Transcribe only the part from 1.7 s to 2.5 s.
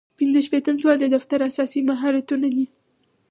مهارتونه